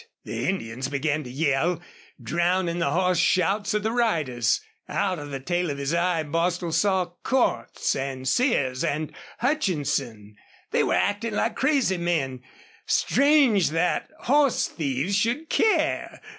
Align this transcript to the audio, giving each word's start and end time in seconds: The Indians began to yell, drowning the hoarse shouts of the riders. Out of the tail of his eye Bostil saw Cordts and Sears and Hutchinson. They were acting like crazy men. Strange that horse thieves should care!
The 0.23 0.49
Indians 0.49 0.89
began 0.89 1.23
to 1.25 1.29
yell, 1.29 1.79
drowning 2.19 2.79
the 2.79 2.89
hoarse 2.89 3.19
shouts 3.19 3.75
of 3.75 3.83
the 3.83 3.91
riders. 3.91 4.59
Out 4.89 5.19
of 5.19 5.29
the 5.29 5.39
tail 5.39 5.69
of 5.69 5.77
his 5.77 5.93
eye 5.93 6.23
Bostil 6.23 6.71
saw 6.71 7.11
Cordts 7.23 7.95
and 7.95 8.27
Sears 8.27 8.83
and 8.83 9.11
Hutchinson. 9.41 10.37
They 10.71 10.81
were 10.81 10.95
acting 10.95 11.35
like 11.35 11.55
crazy 11.55 11.97
men. 11.97 12.41
Strange 12.87 13.69
that 13.69 14.09
horse 14.21 14.65
thieves 14.65 15.15
should 15.15 15.51
care! 15.51 16.19